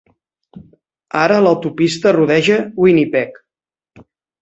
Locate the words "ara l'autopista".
1.19-2.17